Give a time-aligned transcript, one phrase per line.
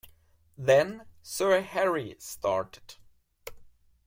[0.57, 2.95] Then Sir Harry started.